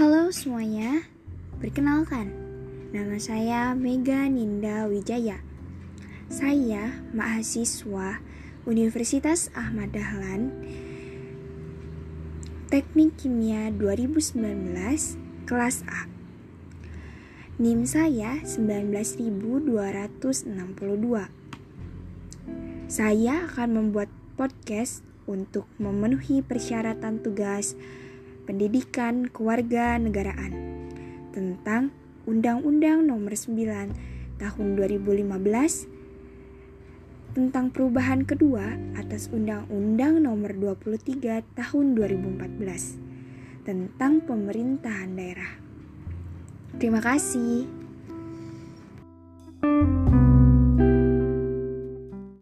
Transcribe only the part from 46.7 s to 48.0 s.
Terima kasih.